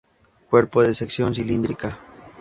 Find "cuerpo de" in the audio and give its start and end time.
0.49-0.95